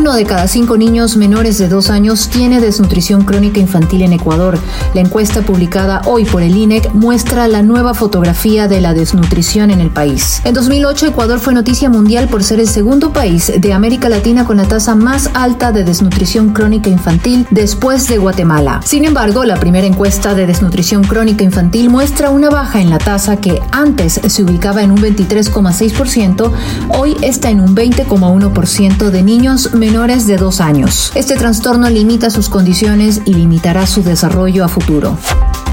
[0.00, 4.58] Uno de cada cinco niños menores de dos años tiene desnutrición crónica infantil en Ecuador.
[4.94, 9.82] La encuesta publicada hoy por el INEC muestra la nueva fotografía de la desnutrición en
[9.82, 10.40] el país.
[10.44, 14.56] En 2008, Ecuador fue noticia mundial por ser el segundo país de América Latina con
[14.56, 18.80] la tasa más alta de desnutrición crónica infantil después de Guatemala.
[18.82, 23.36] Sin embargo, la primera encuesta de desnutrición crónica infantil muestra una baja en la tasa
[23.36, 26.50] que antes se ubicaba en un 23,6%,
[26.88, 31.10] hoy está en un 20,1% de niños menores de dos años.
[31.16, 35.18] Este trastorno limita sus condiciones y limitará su desarrollo a futuro.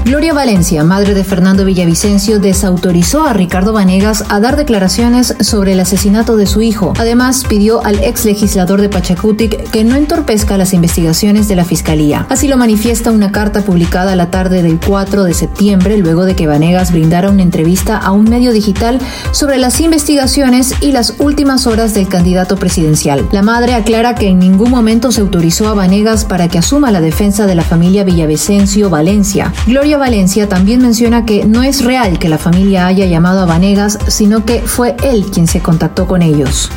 [0.04, 5.80] Gloria Valencia, madre de Fernando Villavicencio, desautorizó a Ricardo Vanegas a dar declaraciones sobre el
[5.80, 6.94] asesinato de su hijo.
[6.98, 12.26] Además, pidió al ex legislador de Pachacutic que no entorpezca las investigaciones de la Fiscalía.
[12.30, 16.46] Así lo manifiesta una carta publicada la tarde del 4 de septiembre, luego de que
[16.46, 18.98] Vanegas brindara una entrevista a un medio digital
[19.32, 23.28] sobre las investigaciones y las últimas horas del candidato presidencial.
[23.32, 27.00] La madre aclara que en ningún momento se autorizó a Vanegas para que asuma la
[27.00, 29.52] defensa de la familia Villavicencio Valencia.
[29.66, 33.98] Gloria Valencia también menciona que no es real que la familia haya llamado a Vanegas,
[34.08, 36.70] sino que fue él quien se contactó con ellos.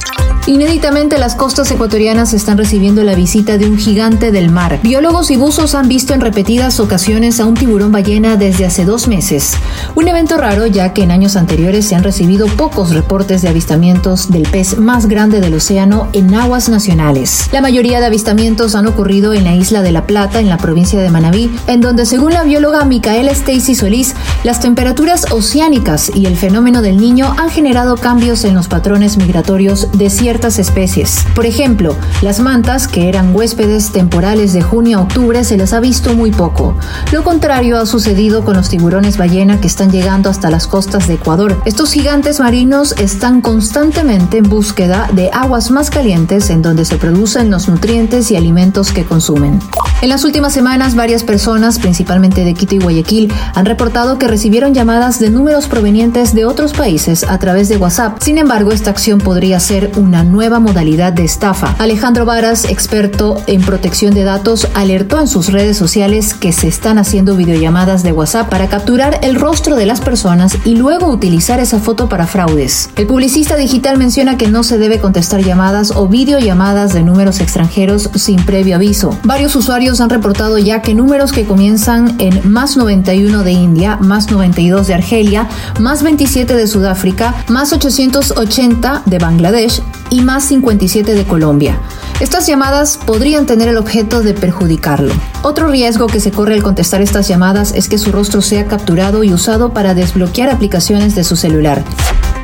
[0.47, 4.79] Inéditamente las costas ecuatorianas están recibiendo la visita de un gigante del mar.
[4.81, 9.07] Biólogos y buzos han visto en repetidas ocasiones a un tiburón ballena desde hace dos
[9.07, 9.53] meses.
[9.93, 14.31] Un evento raro ya que en años anteriores se han recibido pocos reportes de avistamientos
[14.31, 17.47] del pez más grande del océano en aguas nacionales.
[17.51, 20.99] La mayoría de avistamientos han ocurrido en la isla de La Plata, en la provincia
[20.99, 26.35] de Manabí, en donde según la bióloga Micaela Stacy Solís, las temperaturas oceánicas y el
[26.35, 31.25] fenómeno del niño han generado cambios en los patrones migratorios de ciertas especies.
[31.35, 35.81] Por ejemplo, las mantas, que eran huéspedes temporales de junio a octubre, se les ha
[35.81, 36.73] visto muy poco.
[37.11, 41.15] Lo contrario ha sucedido con los tiburones ballena que están llegando hasta las costas de
[41.15, 41.61] Ecuador.
[41.65, 47.51] Estos gigantes marinos están constantemente en búsqueda de aguas más calientes en donde se producen
[47.51, 49.59] los nutrientes y alimentos que consumen.
[50.01, 54.73] En las últimas semanas, varias personas, principalmente de Quito y Guayaquil, han reportado que recibieron
[54.73, 58.17] llamadas de números provenientes de otros países a través de WhatsApp.
[58.19, 61.75] Sin embargo, esta acción podría ser una nueva modalidad de estafa.
[61.77, 66.97] Alejandro Varas, experto en protección de datos, alertó en sus redes sociales que se están
[66.97, 71.77] haciendo videollamadas de WhatsApp para capturar el rostro de las personas y luego utilizar esa
[71.77, 72.89] foto para fraudes.
[72.95, 78.09] El publicista digital menciona que no se debe contestar llamadas o videollamadas de números extranjeros
[78.15, 79.15] sin previo aviso.
[79.23, 84.31] Varios usuarios han reportado ya que números que comienzan en más 91 de India, más
[84.31, 89.81] 92 de Argelia, más 27 de Sudáfrica, más 880 de Bangladesh,
[90.11, 91.79] y más 57 de Colombia.
[92.19, 95.13] Estas llamadas podrían tener el objeto de perjudicarlo.
[95.41, 99.23] Otro riesgo que se corre al contestar estas llamadas es que su rostro sea capturado
[99.23, 101.83] y usado para desbloquear aplicaciones de su celular.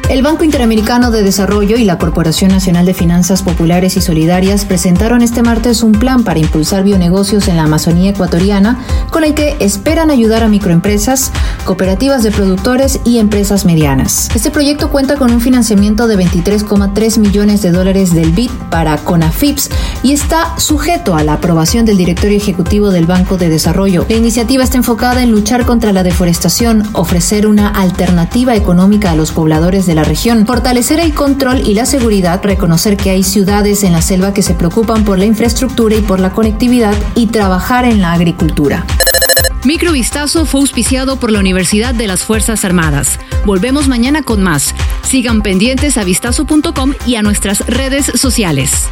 [0.09, 5.21] El Banco Interamericano de Desarrollo y la Corporación Nacional de Finanzas Populares y Solidarias presentaron
[5.21, 8.79] este martes un plan para impulsar bionegocios en la Amazonía ecuatoriana,
[9.09, 11.33] con el que esperan ayudar a microempresas,
[11.65, 14.29] cooperativas de productores y empresas medianas.
[14.33, 19.69] Este proyecto cuenta con un financiamiento de 23,3 millones de dólares del BID para CONAFIPS
[20.03, 24.05] y está sujeto a la aprobación del directorio ejecutivo del Banco de Desarrollo.
[24.07, 29.33] La iniciativa está enfocada en luchar contra la deforestación, ofrecer una alternativa económica a los
[29.33, 33.93] pobladores de la región, fortalecer el control y la seguridad, reconocer que hay ciudades en
[33.93, 37.99] la selva que se preocupan por la infraestructura y por la conectividad y trabajar en
[37.99, 38.85] la agricultura.
[39.63, 43.19] Microvistazo fue auspiciado por la Universidad de las Fuerzas Armadas.
[43.43, 44.75] Volvemos mañana con más.
[45.01, 48.89] Sigan pendientes a vistazo.com y a nuestras redes sociales.